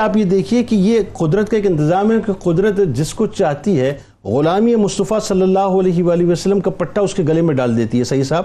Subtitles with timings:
[0.00, 3.78] آپ یہ دیکھیے کہ یہ قدرت کا ایک انتظام ہے کہ قدرت جس کو چاہتی
[3.80, 3.92] ہے،
[4.24, 7.98] غلامی مصطفیٰ صلی اللہ علیہ وآلہ وسلم کا پٹا اس کے گلے میں ڈال دیتی
[7.98, 8.44] ہے، صحیح صاحب؟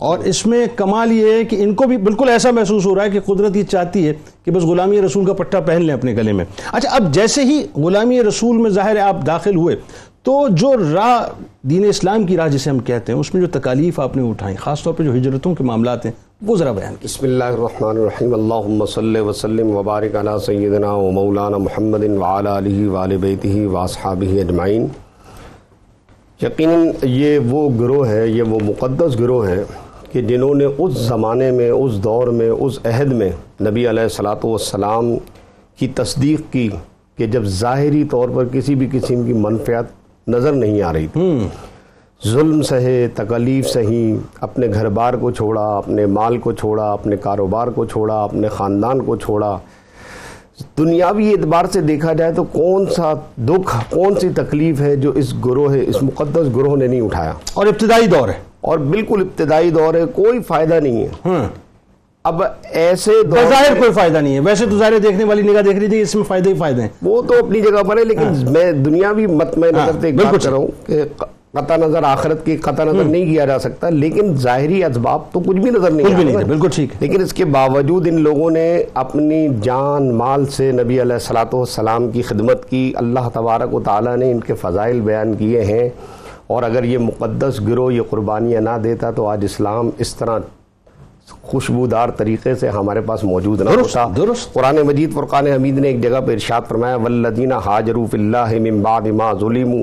[0.00, 3.04] اور اس میں کمال یہ ہے کہ ان کو بھی بالکل ایسا محسوس ہو رہا
[3.04, 4.12] ہے کہ قدرت یہ چاہتی ہے
[4.44, 7.62] کہ بس غلامی رسول کا پٹا پہن لیں اپنے گلے میں۔ اچھا اب جیسے ہی
[7.76, 9.76] غلامی رسول میں ظاہر ہے آپ داخل ہوئے،
[10.22, 11.18] تو جو راہ
[11.70, 14.56] دین اسلام کی راہ جسے ہم کہتے ہیں، اس میں جو تکالیف آپ نے اٹھائیں
[14.56, 16.12] خاص طور پہ جو ہجرتوں کے معاملات ہیں
[16.42, 21.10] وہ ذرا بیان کی بسم اللہ الرحمن الرحیم۔ اللہم صلی وسلم وبارک علی سیدنا و
[21.10, 24.86] مولانا محمد وعلا علیہ وآل بیتہ واصحابہ اجمعین۔
[26.42, 29.62] یقیناً یہ وہ گروہ ہے یہ وہ مقدس گروہ ہے
[30.12, 34.44] کہ جنہوں نے اس زمانے میں اس دور میں اس عہد میں نبی علیہ الصلاۃ
[34.44, 35.14] والسلام
[35.78, 36.68] کی تصدیق کی
[37.18, 41.20] کہ جب ظاہری طور پر کسی بھی قسم کی منفیات نظر نہیں آ رہی تھی۔
[42.26, 47.68] ظلم سہے تکلیف سہی اپنے گھر بار کو چھوڑا اپنے مال کو چھوڑا اپنے کاروبار
[47.68, 49.56] کو چھوڑا اپنے خاندان کو چھوڑا۔
[50.78, 55.34] دنیاوی اعتبار سے دیکھا جائے تو کون سا دکھ کون سی تکلیف ہے جو اس
[55.44, 59.94] گروہ اس مقدس گروہ نے نہیں اٹھایا؟ اور ابتدائی دور ہے۔ اور بالکل ابتدائی دور
[59.94, 61.38] ہے کوئی فائدہ نہیں ہے۔
[62.24, 65.78] اب ایسے دور بظاہر کوئی فائدہ نہیں ہے۔ ویسے تو ظاہر دیکھنے والی نگاہ دیکھ
[65.78, 68.52] رہی تھی اس میں فائدے ہی فائدے ہیں وہ تو اپنی جگہ پر ہے لیکن
[68.52, 71.02] میں دنیاوی مت میں ہاں، نظر سے ایک بالکل بات کر رہا ہوں کہ
[71.54, 75.56] قطع نظر آخرت کی قطع نظر نہیں کیا جا سکتا لیکن ظاہری اسباب تو کچھ
[75.56, 80.14] بھی نظر نہیں بھی بالکل ٹھیک لیکن اس کے باوجود ان لوگوں نے اپنی جان
[80.14, 84.40] مال سے نبی علیہ الصلاۃ والسلام کی خدمت کی۔ اللہ تبارک و تعالیٰ نے ان
[84.40, 85.88] کے فضائل بیان کیے ہیں۔
[86.46, 90.38] اور اگر یہ مقدس گروہ یہ قربانیاں نہ دیتا تو آج اسلام اس طرح
[91.42, 95.88] خوشبودار طریقے سے ہمارے پاس موجود نہ درست، ہوتا۔ درست۔ قرآن مجید فرقان حمید نے
[95.88, 99.82] ایک جگہ پہ ارشاد فرمایا والذین حاجروا فی اللہ من بعد ما ظلموا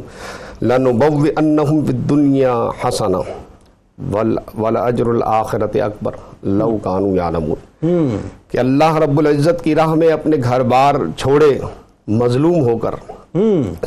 [0.61, 3.17] لنبوئنہم فی الدنیا حسنا
[4.61, 6.11] ولاجر الآخرت اکبر
[6.43, 8.17] لو کانوا یعلمون
[8.51, 11.59] کہ اللہ رب العزت کی راہ میں اپنے گھر بار چھوڑے
[12.07, 12.95] مظلوم ہو کر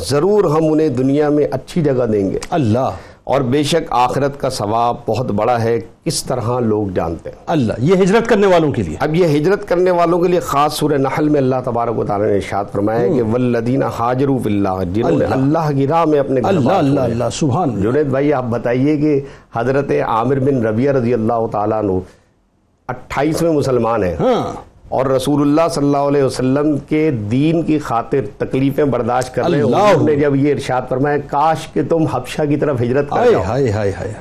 [0.01, 2.89] ضرور ہم انہیں دنیا میں اچھی جگہ دیں گے۔ اللہ۔
[3.29, 7.73] اور بے شک آخرت کا ثواب بہت بڑا ہے کس طرح لوگ جانتے ہیں۔ اللہ
[7.77, 10.93] یہ ہجرت کرنے والوں کے لیے۔ اب یہ ہجرت کرنے والوں کے لیے خاص سورہ
[10.93, 15.11] نحل میں اللہ تبارک و تعالیٰ نے ارشاد فرمایا کہ والذین حاجروا فی اللہ جنہوں
[15.11, 19.21] نے اللہ۔ کی راہ میں اپنے اللہ اللہ۔ اللہ سبحان جنید بھائی آپ بتائیے کہ
[19.55, 21.91] حضرت عامر بن ربیہ رضی اللہ تعالیٰ عنہ
[22.87, 24.53] اٹھائیسویں مسلمان ہیں۔ ہاں۔
[24.89, 29.61] اور رسول اللہ صلی اللہ علیہ وسلم کے دین کی خاطر تکلیفیں برداشت کر رہے
[29.61, 33.43] حضور نے جب یہ ارشاد فرمایا کاش کہ تم حبشہ کی طرف ہجرت کر جاؤ۔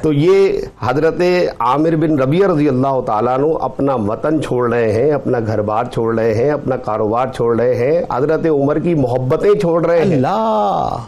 [0.02, 1.20] تو یہ حضرت
[1.60, 5.84] عامر بن ربیہ رضی اللہ تعالیٰ عنہ اپنا وطن چھوڑ رہے ہیں اپنا گھر بار
[5.84, 10.20] چھوڑ رہے ہیں اپنا کاروبار چھوڑ رہے ہیں۔ حضرت عمر کی محبتیں چھوڑ رہے ہیں۔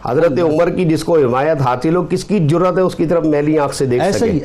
[0.05, 3.25] حضرت عمر کی جس کو حمایت حاصل ہو کس کی جرت ہے اس کی طرف
[3.27, 4.39] میلی آنکھ سے دیکھ ہی ہی۔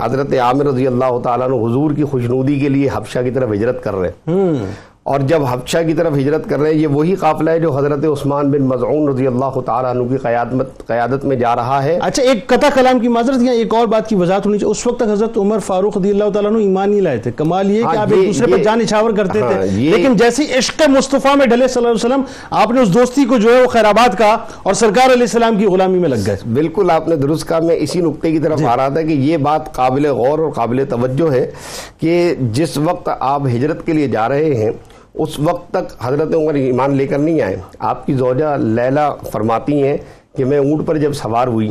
[0.00, 3.82] حضرت عامر رضی اللہ تعالیٰ عنہ حضور کی خوشنودی کے لیے حبشہ کی طرف ہجرت
[3.84, 4.93] کر رہے ہیں۔ Hmm.
[5.04, 8.04] اور جب حبشہ کی طرف ہجرت کر رہے ہیں یہ وہی قافلہ ہے جو حضرت
[8.04, 12.22] عثمان بن مزعون رضی اللہ تعالیٰ عنہ کی قیادت قیادت میں جا رہا ہے۔ اچھا
[12.22, 14.96] ایک قطع کلام کی معذرت یا ایک اور بات کی وضاحت ہونی چاہیے۔ اس وقت
[14.96, 17.86] تک حضرت عمر فاروق رضی اللہ تعالیٰ عنہ ایمان نہیں لائے تھے۔ کمال یہ کہ
[17.86, 21.46] ہاں، آپ ایک دوسرے پر جان نچھاور کرتے ہاں، تھے۔ لیکن جیسی عشق مصطفیٰ میں
[21.46, 24.36] ڈلے صلی اللہ علیہ وسلم آپ نے اس دوستی کو جو ہے وہ خیرآباد کا
[24.62, 27.76] اور سرکار علیہ السلام کی غلامی میں لگ گئے۔ بالکل آپ نے درست کہا۔ میں
[27.76, 31.32] اسی نقطے کی طرف آ رہا تھا کہ یہ بات قابل غور اور قابل توجہ
[31.32, 31.50] ہے
[31.98, 34.70] کہ جس وقت آپ ہجرت کے لیے جا رہے ہیں
[35.14, 39.82] اس وقت تک حضرت عمر ایمان لے کر نہیں آئے۔ آپ کی زوجہ لیلا فرماتی
[39.82, 39.96] ہیں
[40.36, 41.70] کہ میں اونٹ پر جب سوار ہوئی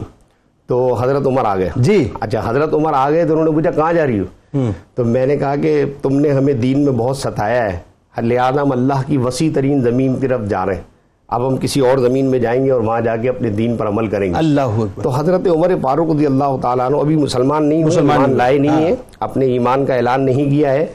[0.68, 3.72] تو حضرت عمر آ گئے۔ جی۔ اچھا حضرت عمر آ گئے تو انہوں نے پوچھا
[3.72, 4.58] کہاں جا رہی ہو؟
[4.96, 7.80] تو میں نے کہا کہ تم نے ہمیں دین میں بہت ستایا ہے۔
[8.22, 10.82] لہٰذا ہم اللہ کی وسیع ترین زمین کی طرف جا رہے ہیں۔
[11.28, 13.88] اب ہم کسی اور زمین میں جائیں گے اور وہاں جا کے اپنے دین پر
[13.88, 17.70] عمل کریں گے۔ اللہ اکبر۔ تو حضرت عمر فاروق رضی اللہ تعالیٰ عنہ ابھی مسلمان
[17.70, 20.86] نہیں مسلمان لائے نہیں ہاں۔ ہیں۔ اپنے ایمان کا اعلان نہیں کیا ہے۔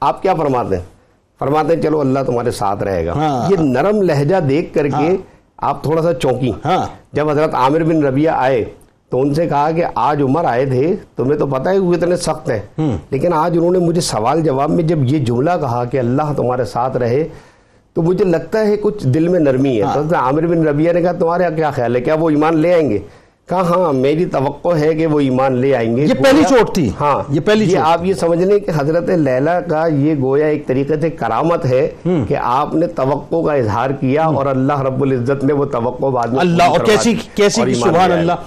[0.00, 0.97] آپ کیا فرماتے ہیں؟
[1.40, 5.16] فرماتے ہیں چلو اللہ تمہارے ساتھ رہے گا۔ ہاں۔ یہ نرم لہجہ دیکھ کر کے
[5.56, 8.64] آپ تھوڑا سا چونکی ہاں۔ جب حضرت عامر بن ربیہ آئے
[9.12, 12.16] تو ان سے کہا کہ آج عمر آئے تھے تمہیں تو پتہ ہے وہ اتنے
[12.16, 15.98] سخت ہیں۔ لیکن آج انہوں نے مجھے سوال جواب میں جب یہ جملہ کہا کہ
[15.98, 17.24] اللہ تمہارے ساتھ رہے
[17.96, 21.12] تو مجھے لگتا ہے کچھ دل میں نرمی ہے۔ تو عامر بن ربیہ نے کہا
[21.12, 22.98] تمہارا کیا خیال ہے؟ کیا وہ ایمان لے آئیں گے؟
[23.48, 26.88] کہا ہاں میری توقع ہے کہ وہ ایمان لے آئیں گے یہ پہلی چوٹ تھی
[27.00, 30.46] ہاں یہ پہلی یہ چوٹ آپ یہ سمجھ لیں کہ حضرت لیلا کا یہ گویا
[30.46, 31.86] ایک طریقے سے کرامت ہے
[32.28, 36.28] کہ آپ نے توقع کا اظہار کیا اور اللہ رب العزت نے وہ توقع بعد
[36.28, 38.46] میں اللہ اور کیسی کیسی سبحان۔ اللہ